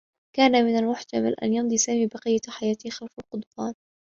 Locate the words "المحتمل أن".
0.77-1.53